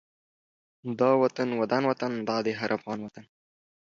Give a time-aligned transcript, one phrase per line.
[0.99, 3.25] دا وطن ودان وطن دا د هر افغان وطن